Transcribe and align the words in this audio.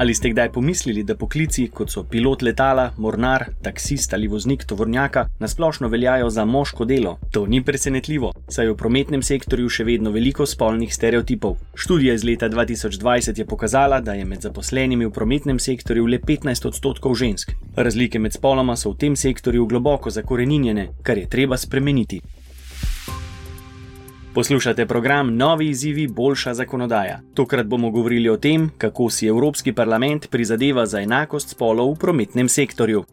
Ali 0.00 0.14
ste 0.14 0.30
kdaj 0.30 0.52
pomislili, 0.52 1.02
da 1.04 1.14
poklici, 1.14 1.66
kot 1.68 1.90
so 1.92 2.02
pilot 2.08 2.42
letala, 2.42 2.86
mornar, 2.96 3.42
taksist 3.62 4.14
ali 4.16 4.28
voznik 4.32 4.64
tovornjaka, 4.64 5.26
nasplošno 5.38 5.88
veljajo 5.88 6.30
za 6.30 6.44
moško 6.44 6.84
delo? 6.84 7.18
To 7.30 7.46
ni 7.46 7.60
presenetljivo, 7.64 8.32
saj 8.48 8.64
je 8.64 8.72
v 8.72 8.76
prometnem 8.80 9.22
sektorju 9.22 9.68
še 9.68 9.84
vedno 9.84 10.10
veliko 10.10 10.46
spolnih 10.46 10.94
stereotipov. 10.94 11.58
Študija 11.74 12.16
iz 12.16 12.24
leta 12.24 12.48
2020 12.48 13.38
je 13.38 13.46
pokazala, 13.46 14.00
da 14.00 14.16
je 14.16 14.24
med 14.24 14.40
zaposlenimi 14.40 15.04
v 15.04 15.12
prometnem 15.12 15.60
sektorju 15.60 16.06
le 16.06 16.18
15 16.18 16.72
odstotkov 16.72 17.20
žensk. 17.20 17.52
Razlike 17.76 18.18
med 18.18 18.32
spoloma 18.32 18.80
so 18.80 18.94
v 18.94 19.02
tem 19.04 19.16
sektorju 19.16 19.66
globoko 19.66 20.10
zakorenjene, 20.10 20.94
kar 21.02 21.18
je 21.18 21.28
treba 21.28 21.60
spremeniti. 21.60 22.22
Poslušate 24.34 24.86
program 24.86 25.36
Novi 25.36 25.68
izzivi, 25.68 26.06
boljša 26.08 26.54
zakonodaja. 26.54 27.20
Tokrat 27.34 27.66
bomo 27.66 27.90
govorili 27.90 28.28
o 28.28 28.36
tem, 28.36 28.70
kako 28.78 29.10
si 29.10 29.26
Evropski 29.26 29.72
parlament 29.72 30.30
prizadeva 30.30 30.86
za 30.86 31.00
enakost 31.00 31.48
spolov 31.48 31.92
v 31.92 31.98
prometnem 31.98 32.48
sektorju. 32.48 33.04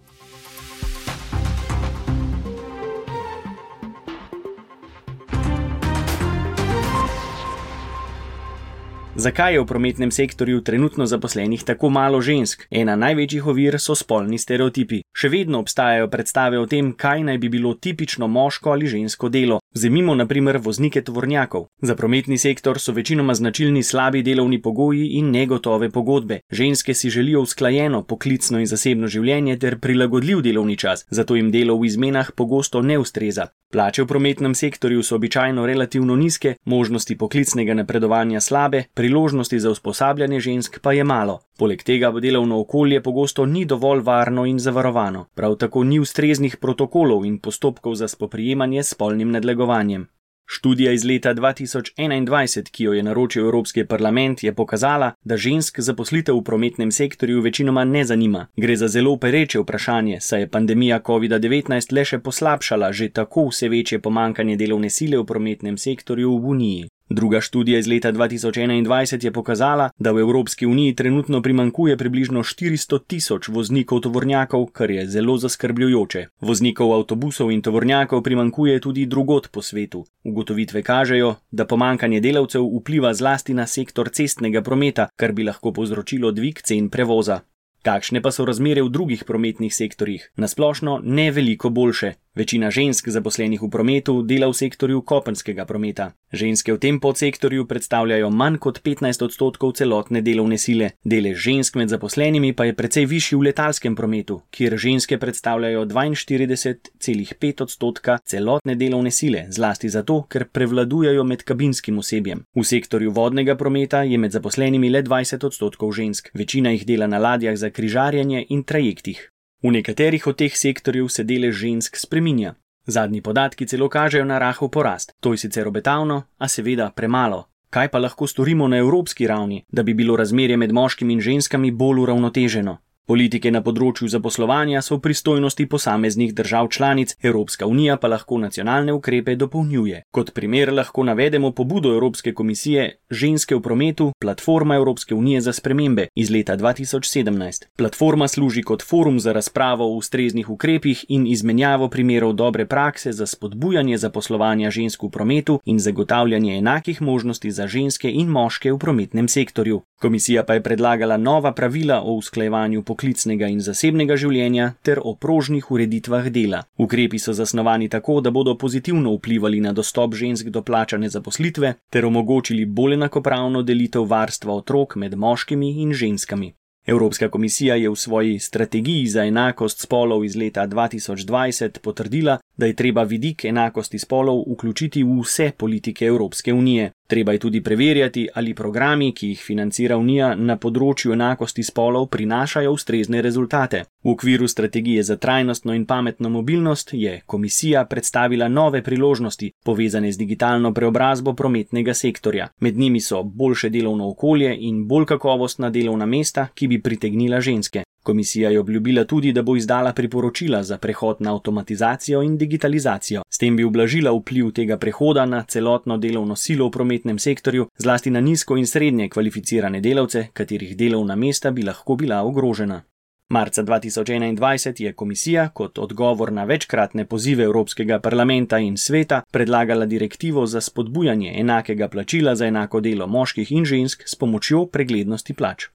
Zakaj 9.15 9.53
je 9.53 9.61
v 9.61 9.65
prometnem 9.65 10.11
sektorju 10.11 10.61
trenutno 10.61 11.05
zaposlenih 11.05 11.63
tako 11.63 11.89
malo 11.89 12.21
žensk? 12.21 12.67
Ena 12.71 12.95
največjih 12.95 13.47
ovir 13.47 13.79
so 13.79 13.95
spolni 13.95 14.37
stereotipi. 14.37 15.01
Še 15.17 15.29
vedno 15.29 15.59
obstajajo 15.63 16.09
predstave 16.13 16.59
o 16.59 16.65
tem, 16.65 16.91
kaj 16.93 17.23
naj 17.23 17.37
bi 17.37 17.49
bilo 17.49 17.73
tipično 17.73 18.27
moško 18.27 18.71
ali 18.71 18.87
žensko 18.87 19.29
delo. 19.29 19.59
Vzemimo 19.73 20.15
naprimer 20.15 20.57
voznike 20.57 21.01
tovornjakov. 21.01 21.67
Za 21.81 21.95
prometni 21.95 22.37
sektor 22.37 22.79
so 22.79 22.93
večinoma 22.93 23.33
značilni 23.33 23.83
slabi 23.83 24.23
delovni 24.23 24.61
pogoji 24.61 25.07
in 25.19 25.31
negotove 25.31 25.89
pogodbe. 25.89 26.39
Ženske 26.51 26.93
si 26.93 27.09
želijo 27.09 27.41
usklajeno 27.41 28.03
poklicno 28.03 28.59
in 28.59 28.67
zasebno 28.67 29.07
življenje 29.07 29.57
ter 29.59 29.79
prilagodljiv 29.79 30.41
delovni 30.41 30.77
čas, 30.77 31.05
zato 31.09 31.35
jim 31.35 31.51
delo 31.51 31.77
v 31.77 31.85
izmenah 31.85 32.31
pogosto 32.35 32.81
ne 32.81 32.97
ustreza. 32.97 33.47
Plače 33.71 34.03
v 34.03 34.07
prometnem 34.07 34.53
sektorju 34.55 35.03
so 35.03 35.15
običajno 35.15 35.65
relativno 35.65 36.15
nizke, 36.15 36.55
možnosti 36.65 37.17
poklicnega 37.17 37.73
napredovanja 37.73 38.39
slabe, 38.39 38.83
priložnosti 38.97 39.59
za 39.59 39.69
usposabljanje 39.71 40.39
žensk 40.39 40.79
pa 40.81 40.91
je 40.93 41.03
malo. 41.03 41.39
Poleg 41.57 41.83
tega 41.83 42.11
delovno 42.11 42.59
okolje 42.59 43.03
pogosto 43.03 43.45
ni 43.45 43.65
dovolj 43.65 44.01
varno 44.01 44.45
in 44.45 44.59
zavarovano, 44.59 45.25
prav 45.35 45.55
tako 45.55 45.83
ni 45.83 45.99
ustreznih 45.99 46.57
protokolov 46.57 47.25
in 47.25 47.39
postopkov 47.39 47.95
za 47.95 48.07
spoprijemanje 48.07 48.83
s 48.83 48.95
spolnim 48.97 49.31
nadlegovanjem. 49.31 50.07
Študija 50.49 50.91
iz 50.91 51.03
leta 51.05 51.33
2021, 51.33 52.69
ki 52.71 52.83
jo 52.83 52.93
je 52.93 53.03
naročil 53.03 53.45
Evropski 53.45 53.85
parlament, 53.85 54.43
je 54.43 54.53
pokazala, 54.55 55.11
da 55.23 55.37
žensk 55.37 55.79
zaposlitev 55.79 56.35
v 56.37 56.43
prometnem 56.43 56.91
sektorju 56.91 57.41
večinoma 57.41 57.83
ne 57.83 58.03
zanima. 58.05 58.47
Gre 58.57 58.75
za 58.75 58.87
zelo 58.87 59.17
pereče 59.17 59.59
vprašanje, 59.59 60.19
saj 60.21 60.39
je 60.39 60.49
pandemija 60.49 60.99
COVID-19 60.99 61.93
le 61.93 62.05
še 62.05 62.19
poslabšala 62.19 62.91
že 62.91 63.09
tako 63.09 63.49
vse 63.49 63.69
večje 63.69 63.99
pomankanje 63.99 64.55
delovne 64.55 64.89
sile 64.89 65.17
v 65.17 65.25
prometnem 65.25 65.77
sektorju 65.77 66.37
v 66.37 66.49
Uniji. 66.55 66.87
Druga 67.09 67.41
študija 67.41 67.79
iz 67.79 67.87
leta 67.87 68.11
2021 68.11 69.25
je 69.25 69.31
pokazala, 69.31 69.89
da 69.99 70.11
v 70.11 70.19
Evropski 70.19 70.65
uniji 70.65 70.95
trenutno 70.95 71.41
primankuje 71.41 71.97
približno 71.97 72.43
400 72.43 72.99
tisoč 73.07 73.47
voznikov 73.47 73.99
tovornjakov, 73.99 74.65
kar 74.65 74.91
je 74.91 75.07
zelo 75.07 75.37
zaskrbljujoče. 75.37 76.25
Voznikov 76.41 76.93
avtobusov 76.93 77.51
in 77.51 77.61
tovornjakov 77.61 78.21
primankuje 78.23 78.79
tudi 78.79 79.05
drugot 79.05 79.47
po 79.51 79.61
svetu. 79.61 80.05
Ugotovitve 80.23 80.83
kažejo, 80.83 81.35
da 81.51 81.65
pomankanje 81.65 82.19
delavcev 82.19 82.63
vpliva 82.79 83.13
zlasti 83.13 83.53
na 83.53 83.67
sektor 83.67 84.09
cestnega 84.09 84.61
prometa, 84.61 85.07
kar 85.15 85.31
bi 85.31 85.43
lahko 85.43 85.71
povzročilo 85.71 86.31
dvig 86.31 86.61
cen 86.61 86.89
prevoza. 86.89 87.39
Kakšne 87.87 88.19
pa 88.21 88.31
so 88.35 88.43
razmere 88.45 88.81
v 88.83 88.89
drugih 88.89 89.23
prometnih 89.23 89.75
sektorjih? 89.75 90.31
Nasplošno 90.35 90.99
ne 91.03 91.31
veliko 91.31 91.69
boljše. 91.69 92.13
Večina 92.37 92.69
žensk 92.69 93.09
zaposlenih 93.09 93.61
v 93.61 93.67
prometu 93.69 94.21
dela 94.21 94.45
v 94.45 94.53
sektorju 94.53 95.01
kopenskega 95.01 95.65
prometa. 95.65 96.13
Ženske 96.29 96.69
v 96.73 96.77
tem 96.77 96.99
podsektorju 97.01 97.65
predstavljajo 97.65 98.29
manj 98.29 98.59
kot 98.61 98.77
15 98.85 99.23
odstotkov 99.25 99.71
celotne 99.73 100.21
delovne 100.21 100.59
sile. 100.61 100.91
Delež 101.01 101.33
žensk 101.33 101.79
med 101.81 101.89
zaposlenimi 101.89 102.53
pa 102.53 102.67
je 102.69 102.75
precej 102.77 103.07
višji 103.09 103.37
v 103.39 103.47
letalskem 103.49 103.95
prometu, 103.97 104.41
kjer 104.53 104.77
ženske 104.77 105.17
predstavljajo 105.17 105.85
42,5 105.89 107.63
odstotka 107.63 108.19
celotne 108.21 108.75
delovne 108.75 109.11
sile, 109.11 109.47
zlasti 109.49 109.89
zato, 109.89 110.21
ker 110.29 110.45
prevladujajo 110.45 111.23
med 111.23 111.41
kabinskim 111.41 111.97
osebjem. 111.97 112.43
V 112.53 112.63
sektorju 112.63 113.15
vodnega 113.17 113.55
prometa 113.57 114.03
je 114.03 114.17
med 114.17 114.31
zaposlenimi 114.31 114.93
le 114.93 115.01
20 115.01 115.41
odstotkov 115.41 115.89
žensk, 115.91 116.29
večina 116.37 116.69
jih 116.77 116.85
dela 116.85 117.07
na 117.07 117.17
ladjah 117.17 117.57
za 117.57 117.73
križarjenje 117.73 118.45
in 118.49 118.61
trajektih. 118.63 119.31
V 119.63 119.71
nekaterih 119.71 120.27
od 120.27 120.37
teh 120.37 120.53
sektorjev 120.57 121.07
se 121.09 121.23
delež 121.23 121.55
žensk 121.55 121.95
spreminja. 121.97 122.53
Zadnji 122.85 123.21
podatki 123.21 123.65
celo 123.65 123.89
kažejo 123.89 124.25
na 124.25 124.39
rahel 124.39 124.69
porast. 124.69 125.15
To 125.19 125.33
je 125.33 125.37
sicer 125.37 125.67
obetavno, 125.67 126.23
a 126.37 126.47
seveda 126.47 126.91
premalo. 126.95 127.47
Kaj 127.69 127.89
pa 127.89 127.99
lahko 127.99 128.27
storimo 128.27 128.67
na 128.67 128.77
evropski 128.77 129.27
ravni, 129.27 129.65
da 129.71 129.83
bi 129.83 129.93
bilo 129.93 130.15
razmerje 130.15 130.57
med 130.57 130.71
moškimi 130.71 131.13
in 131.13 131.21
ženskami 131.21 131.71
bolj 131.71 131.99
uravnoteženo? 131.99 132.77
Politike 133.07 133.47
na 133.55 133.61
področju 133.63 134.09
zaposlovanja 134.11 134.81
so 134.83 134.97
v 134.97 135.05
pristojnosti 135.05 135.65
posameznih 135.71 136.33
držav 136.35 136.67
članic, 136.75 137.13
Evropska 137.23 137.63
unija 137.71 137.95
pa 137.95 138.09
lahko 138.11 138.35
nacionalne 138.43 138.91
ukrepe 138.91 139.37
dopolnjuje. 139.39 140.01
Kot 140.11 140.33
primer 140.35 140.73
lahko 140.73 141.05
navedemo 141.07 141.53
pobudo 141.55 141.93
Evropske 141.95 142.33
komisije 142.35 142.89
Ženske 143.09 143.55
v 143.55 143.61
prometu, 143.63 144.09
platforma 144.19 144.75
Evropske 144.75 145.15
unije 145.15 145.41
za 145.41 145.53
spremembe 145.53 146.09
iz 146.15 146.31
leta 146.35 146.57
2017. 146.57 147.69
Platforma 147.77 148.27
služi 148.27 148.65
kot 148.67 148.83
forum 148.83 149.21
za 149.23 149.31
razpravo 149.31 149.87
o 149.87 149.95
ustreznih 150.01 150.49
ukrepih 150.49 151.05
in 151.07 151.27
izmenjavo 151.27 151.87
primerov 151.87 152.33
dobre 152.33 152.65
prakse 152.65 153.15
za 153.15 153.25
spodbujanje 153.25 153.97
zaposlovanja 154.03 154.69
žensk 154.69 155.07
v 155.07 155.09
prometu 155.09 155.61
in 155.65 155.79
zagotavljanje 155.79 156.57
enakih 156.57 157.01
možnosti 157.01 157.51
za 157.51 157.67
ženske 157.67 158.11
in 158.11 158.27
moške 158.27 158.73
v 158.73 158.77
prometnem 158.77 159.31
sektorju. 159.31 159.81
Komisija 160.01 160.43
pa 160.43 160.53
je 160.53 160.63
predlagala 160.63 161.17
nova 161.17 161.51
pravila 161.51 162.01
o 162.01 162.13
usklajevanju 162.13 162.83
poklicnega 162.83 163.47
in 163.47 163.61
zasebnega 163.65 164.17
življenja 164.17 164.67
ter 164.83 164.99
o 165.03 165.15
prožnih 165.15 165.71
ureditvah 165.71 166.27
dela. 166.29 166.59
Ukrepi 166.77 167.17
so 167.19 167.33
zasnovani 167.33 167.89
tako, 167.89 168.19
da 168.21 168.31
bodo 168.31 168.53
pozitivno 168.57 169.15
vplivali 169.15 169.61
na 169.61 169.73
dostop 169.73 170.13
žensk 170.13 170.53
do 170.53 170.61
plačane 170.61 171.09
zaposlitve 171.09 171.73
ter 171.89 172.05
omogočili 172.05 172.65
bolj 172.65 172.93
enakopravno 172.93 173.63
delitev 173.63 174.05
varstva 174.05 174.53
otrok 174.53 174.95
med 174.95 175.17
moškimi 175.17 175.71
in 175.81 175.93
ženskami. 175.93 176.53
Evropska 176.87 177.29
komisija 177.29 177.75
je 177.75 177.89
v 177.89 177.95
svoji 177.95 178.39
strategiji 178.39 179.07
za 179.07 179.25
enakost 179.25 179.81
spolov 179.81 180.25
iz 180.25 180.35
leta 180.35 180.67
2020 180.67 181.79
potrdila, 181.79 182.37
da 182.57 182.65
je 182.65 182.75
treba 182.75 183.03
vidik 183.03 183.45
enakosti 183.45 183.99
spolov 183.99 184.43
vključiti 184.53 185.03
v 185.03 185.19
vse 185.21 185.51
politike 185.57 186.05
Evropske 186.05 186.53
unije. 186.53 186.91
Treba 187.07 187.31
je 187.31 187.39
tudi 187.39 187.61
preverjati, 187.63 188.27
ali 188.33 188.53
programi, 188.53 189.13
ki 189.13 189.27
jih 189.27 189.43
financira 189.43 189.97
Unija 189.97 190.33
na 190.35 190.57
področju 190.57 191.13
enakosti 191.15 191.63
spolov, 191.63 192.09
prinašajo 192.11 192.73
ustrezne 192.75 193.21
rezultate. 193.21 193.83
V 194.03 194.11
okviru 194.11 194.47
strategije 194.47 195.03
za 195.03 195.15
trajnostno 195.15 195.73
in 195.73 195.85
pametno 195.85 196.29
mobilnost 196.29 196.89
je 196.93 197.21
komisija 197.25 197.85
predstavila 197.85 198.47
nove 198.47 198.83
priložnosti, 198.83 199.51
povezane 199.65 200.11
z 200.11 200.17
digitalno 200.17 200.73
preobrazbo 200.73 201.33
prometnega 201.33 201.93
sektorja. 201.93 202.49
Med 202.59 202.77
njimi 202.77 202.99
so 202.99 203.23
boljše 203.23 203.69
delovno 203.69 204.09
okolje 204.09 204.57
in 204.59 204.87
bolj 204.87 205.05
kakovostna 205.05 205.69
delovna 205.69 206.05
mesta, 206.05 206.47
ki 206.53 206.67
bi 206.67 206.81
pritegnila 206.81 207.41
ženske. 207.41 207.83
Komisija 208.07 208.49
je 208.49 208.59
obljubila 208.59 209.03
tudi, 209.03 209.31
da 209.33 209.41
bo 209.41 209.55
izdala 209.55 209.93
priporočila 209.93 210.63
za 210.63 210.77
prehod 210.77 211.17
na 211.19 211.33
avtomatizacijo 211.33 212.21
in 212.21 212.37
digitalizacijo. 212.37 213.21
S 213.29 213.37
tem 213.37 213.55
bi 213.55 213.63
ublažila 213.63 214.11
vpliv 214.11 214.51
tega 214.51 214.77
prehoda 214.77 215.25
na 215.25 215.43
celotno 215.43 215.97
delovno 215.97 216.35
silo 216.35 216.67
v 216.67 216.71
prometnem 216.71 217.19
sektorju, 217.19 217.67
zlasti 217.77 218.09
na 218.09 218.21
nizko 218.21 218.57
in 218.57 218.67
srednje 218.67 219.09
kvalificirane 219.09 219.81
delavce, 219.81 220.27
katerih 220.33 220.77
delovna 220.77 221.15
mesta 221.15 221.51
bi 221.51 221.63
lahko 221.63 221.95
bila 221.95 222.21
ogrožena. 222.23 222.81
Marca 223.29 223.63
2021 223.63 224.83
je 224.83 224.93
komisija 224.93 225.49
kot 225.49 225.79
odgovor 225.79 226.31
na 226.31 226.43
večkratne 226.43 227.05
pozive 227.05 227.43
Evropskega 227.43 227.99
parlamenta 227.99 228.57
in 228.57 228.77
sveta 228.77 229.21
predlagala 229.31 229.85
direktivo 229.85 230.45
za 230.45 230.61
spodbujanje 230.61 231.33
enakega 231.39 231.87
plačila 231.87 232.35
za 232.35 232.45
enako 232.45 232.79
delo 232.79 233.07
moških 233.07 233.51
in 233.51 233.65
žensk 233.65 234.03
s 234.05 234.15
pomočjo 234.15 234.65
preglednosti 234.65 235.33
plač. 235.33 235.67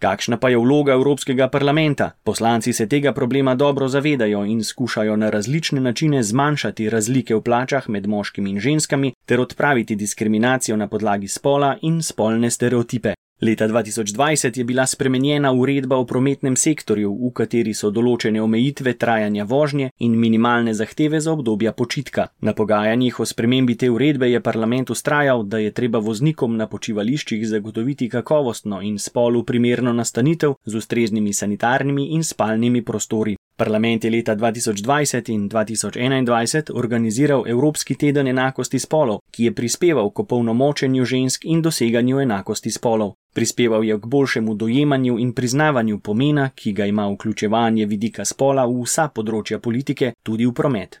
Kakšna 0.00 0.36
pa 0.40 0.48
je 0.48 0.56
vloga 0.56 0.92
Evropskega 0.92 1.48
parlamenta? 1.48 2.10
Poslanci 2.24 2.72
se 2.72 2.88
tega 2.88 3.12
problema 3.12 3.54
dobro 3.54 3.88
zavedajo 3.88 4.44
in 4.44 4.64
skušajo 4.64 5.16
na 5.16 5.30
različne 5.30 5.80
načine 5.80 6.22
zmanjšati 6.22 6.90
razlike 6.90 7.34
v 7.34 7.42
plačah 7.42 7.88
med 7.88 8.06
moškimi 8.06 8.50
in 8.50 8.60
ženskami 8.60 9.12
ter 9.26 9.40
odpraviti 9.40 9.96
diskriminacijo 9.96 10.76
na 10.76 10.88
podlagi 10.88 11.28
spola 11.28 11.76
in 11.82 12.02
spolne 12.02 12.50
stereotipe. 12.50 13.14
Leta 13.42 13.68
2020 13.68 14.58
je 14.58 14.64
bila 14.64 14.86
spremenjena 14.86 15.52
uredba 15.52 15.96
o 15.96 16.04
prometnem 16.04 16.56
sektorju, 16.56 17.08
v 17.08 17.30
kateri 17.32 17.72
so 17.74 17.88
določene 17.88 18.42
omejitve 18.44 18.92
trajanja 19.00 19.46
vožnje 19.48 19.86
in 20.04 20.18
minimalne 20.20 20.74
zahteve 20.76 21.20
za 21.24 21.32
obdobja 21.32 21.72
počitka. 21.72 22.26
Na 22.44 22.52
pogajanjih 22.52 23.20
o 23.20 23.24
spremembi 23.24 23.78
te 23.80 23.88
uredbe 23.90 24.28
je 24.28 24.42
parlament 24.44 24.90
ustrajal, 24.90 25.46
da 25.48 25.56
je 25.58 25.72
treba 25.72 26.04
voznikom 26.04 26.56
na 26.56 26.66
počivališčih 26.68 27.46
zagotoviti 27.48 28.10
kakovostno 28.12 28.82
in 28.82 28.98
spolu 28.98 29.40
primerno 29.44 29.92
nastanitev 29.92 30.58
z 30.64 30.76
ustreznimi 30.76 31.32
sanitarnimi 31.32 32.10
in 32.12 32.24
spalnimi 32.24 32.84
prostori. 32.84 33.38
Parlament 33.56 34.04
je 34.04 34.10
leta 34.10 34.36
2020 34.36 35.32
in 35.32 35.48
2021 35.48 36.72
organiziral 36.74 37.44
Evropski 37.46 37.94
teden 37.94 38.28
enakosti 38.28 38.78
spolov, 38.78 39.20
ki 39.30 39.44
je 39.44 39.54
prispeval 39.54 40.10
k 40.10 40.26
opolnomočenju 40.26 41.04
žensk 41.04 41.44
in 41.44 41.62
doseganju 41.62 42.20
enakosti 42.20 42.70
spolov. 42.70 43.16
Prispeval 43.34 43.84
je 43.84 44.00
k 44.00 44.06
boljšemu 44.06 44.54
dojemanju 44.54 45.18
in 45.18 45.32
priznavanju 45.32 45.98
pomena, 45.98 46.48
ki 46.54 46.72
ga 46.72 46.86
ima 46.86 47.06
vključevanje 47.12 47.86
vidika 47.86 48.24
spola 48.24 48.66
v 48.66 48.82
vsa 48.82 49.08
področja 49.14 49.58
politike, 49.58 50.12
tudi 50.22 50.46
v 50.46 50.52
promet. 50.52 51.00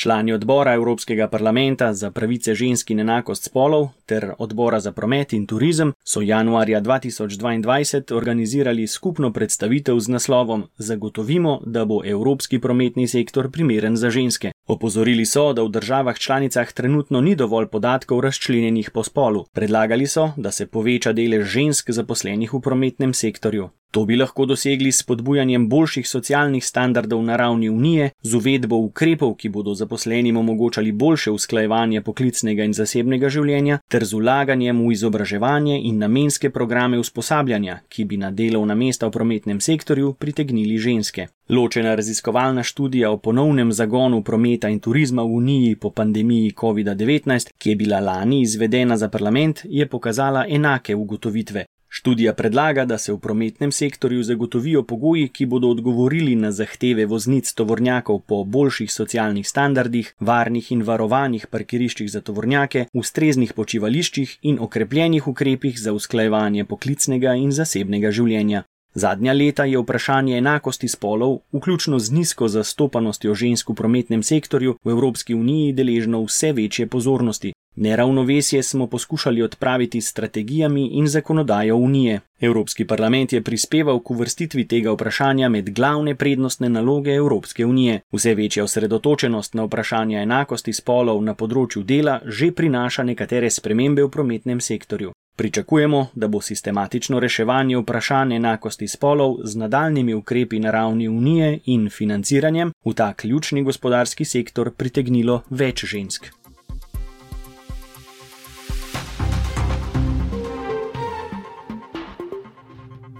Člani 0.00 0.32
odbora 0.32 0.74
Evropskega 0.74 1.28
parlamenta 1.28 1.92
za 1.92 2.10
pravice 2.10 2.54
žensk 2.54 2.90
in 2.90 3.00
enakost 3.00 3.44
spolov 3.44 3.88
ter 4.06 4.30
odbora 4.38 4.80
za 4.80 4.92
promet 4.92 5.32
in 5.32 5.46
turizem 5.46 5.92
so 6.04 6.22
januarja 6.22 6.80
2022 6.80 8.14
organizirali 8.14 8.86
skupno 8.86 9.32
predstavitev 9.32 10.00
z 10.00 10.08
naslovom 10.08 10.64
Zagotovimo, 10.78 11.60
da 11.66 11.84
bo 11.84 12.00
evropski 12.04 12.58
prometni 12.58 13.08
sektor 13.08 13.50
primeren 13.50 13.96
za 13.96 14.10
ženske. 14.10 14.52
Opozorili 14.70 15.24
so, 15.26 15.52
da 15.52 15.62
v 15.62 15.68
državah 15.68 16.18
članicah 16.18 16.72
trenutno 16.72 17.20
ni 17.20 17.34
dovolj 17.34 17.66
podatkov 17.66 18.20
razčlenjenih 18.20 18.90
po 18.90 19.02
spolu. 19.02 19.44
Predlagali 19.52 20.06
so, 20.06 20.30
da 20.36 20.50
se 20.50 20.66
poveča 20.66 21.12
delež 21.12 21.48
žensk 21.48 21.90
zaposlenih 21.90 22.54
v 22.54 22.60
prometnem 22.60 23.14
sektorju. 23.14 23.68
To 23.90 24.04
bi 24.04 24.16
lahko 24.16 24.44
dosegli 24.46 24.92
s 24.92 25.02
podbujanjem 25.02 25.68
boljših 25.68 26.08
socialnih 26.08 26.64
standardov 26.64 27.22
na 27.22 27.36
ravni 27.36 27.68
unije, 27.68 28.10
z 28.22 28.34
uvedbo 28.34 28.76
ukrepov, 28.76 29.34
ki 29.34 29.48
bodo 29.48 29.74
zaposlenim 29.74 30.36
omogočali 30.36 30.92
boljše 30.92 31.30
usklajevanje 31.30 32.02
poklicnega 32.02 32.64
in 32.64 32.72
zasebnega 32.72 33.28
življenja, 33.28 33.78
ter 33.88 34.04
z 34.04 34.14
ulaganjem 34.14 34.78
v 34.84 34.92
izobraževanje 34.92 35.80
in 35.88 35.98
namenske 35.98 36.50
programe 36.50 36.98
usposabljanja, 36.98 37.80
ki 37.88 38.04
bi 38.04 38.16
na 38.16 38.30
delovna 38.30 38.74
mesta 38.74 39.08
v 39.08 39.16
prometnem 39.18 39.60
sektorju 39.60 40.14
pritegnili 40.14 40.78
ženske. 40.78 41.26
Ločena 41.48 41.96
raziskovalna 41.98 42.62
študija 42.62 43.10
o 43.10 43.18
ponovnem 43.18 43.72
zagonu 43.72 44.22
prometa 44.22 44.68
in 44.68 44.78
turizma 44.78 45.22
v 45.26 45.34
Uniji 45.42 45.74
po 45.74 45.90
pandemiji 45.90 46.54
COVID-19, 46.62 47.50
ki 47.58 47.70
je 47.70 47.76
bila 47.76 47.98
lani 48.00 48.42
izvedena 48.46 48.96
za 48.96 49.08
parlament, 49.08 49.64
je 49.64 49.86
pokazala 49.86 50.46
enake 50.48 50.94
ugotovitve. 50.94 51.66
Študija 51.92 52.32
predlaga, 52.38 52.84
da 52.84 52.98
se 52.98 53.12
v 53.12 53.18
prometnem 53.18 53.72
sektorju 53.72 54.22
zagotovijo 54.22 54.82
pogoji, 54.82 55.28
ki 55.28 55.46
bodo 55.46 55.68
odgovorili 55.68 56.36
na 56.36 56.52
zahteve 56.52 57.06
voznic 57.06 57.52
tovornjakov 57.52 58.20
po 58.20 58.44
boljših 58.44 58.92
socialnih 58.92 59.48
standardih, 59.48 60.14
varnih 60.20 60.72
in 60.72 60.84
varovanih 60.86 61.46
parkiriščih 61.46 62.10
za 62.10 62.20
tovornjake, 62.20 62.86
ustreznih 62.94 63.52
počivališčih 63.52 64.38
in 64.42 64.58
okrepljenih 64.60 65.28
ukrepih 65.28 65.80
za 65.80 65.92
usklajevanje 65.92 66.64
poklicnega 66.64 67.34
in 67.34 67.50
zasebnega 67.52 68.10
življenja. 68.10 68.62
Zadnja 68.94 69.32
leta 69.32 69.64
je 69.64 69.78
vprašanje 69.78 70.38
enakosti 70.38 70.88
spolov, 70.88 71.40
vključno 71.52 71.98
z 71.98 72.12
nizko 72.12 72.48
zastopanostjo 72.48 73.34
žensk 73.34 73.70
v 73.70 73.74
prometnem 73.74 74.22
sektorju, 74.22 74.76
v 74.84 74.90
Evropski 74.90 75.34
uniji 75.34 75.72
deležno 75.72 76.22
vse 76.24 76.52
večje 76.52 76.86
pozornosti. 76.86 77.52
Neravnovesje 77.82 78.62
smo 78.62 78.86
poskušali 78.86 79.42
odpraviti 79.42 80.00
s 80.00 80.08
strategijami 80.08 80.86
in 80.92 81.06
zakonodajo 81.06 81.76
Unije. 81.76 82.20
Evropski 82.40 82.84
parlament 82.84 83.32
je 83.32 83.42
prispeval 83.42 84.00
k 84.00 84.10
uvrstitvi 84.10 84.68
tega 84.68 84.92
vprašanja 84.92 85.48
med 85.48 85.70
glavne 85.70 86.14
prednostne 86.14 86.68
naloge 86.68 87.10
Evropske 87.10 87.66
unije. 87.66 88.00
Vse 88.12 88.34
večja 88.34 88.64
osredotočenost 88.64 89.54
na 89.54 89.64
vprašanje 89.64 90.18
enakosti 90.22 90.72
spolov 90.72 91.22
na 91.24 91.34
področju 91.34 91.82
dela 91.82 92.20
že 92.24 92.50
prinaša 92.52 93.02
nekatere 93.02 93.50
spremembe 93.50 94.04
v 94.04 94.10
prometnem 94.10 94.60
sektorju. 94.60 95.12
Pričakujemo, 95.36 96.06
da 96.14 96.28
bo 96.28 96.40
sistematično 96.40 97.20
reševanje 97.20 97.78
vprašanj 97.78 98.34
enakosti 98.36 98.88
spolov 98.88 99.38
z 99.44 99.56
nadaljnimi 99.56 100.14
ukrepi 100.14 100.60
na 100.60 100.70
ravni 100.70 101.08
Unije 101.08 101.60
in 101.64 101.88
financiranjem 101.88 102.72
v 102.84 102.94
ta 102.94 103.12
ključni 103.14 103.62
gospodarski 103.62 104.24
sektor 104.24 104.70
pritegnilo 104.74 105.40
več 105.50 105.84
žensk. 105.84 106.39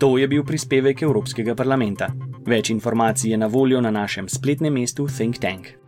To 0.00 0.16
je 0.16 0.24
bil 0.28 0.40
prispevek 0.48 1.02
Evropskega 1.04 1.52
parlamenta. 1.52 2.06
Več 2.48 2.70
informacij 2.72 3.34
je 3.34 3.36
na 3.36 3.50
voljo 3.52 3.82
na 3.84 3.90
našem 3.92 4.32
spletnem 4.32 4.72
mestu 4.72 5.04
Think 5.04 5.36
Tank. 5.36 5.79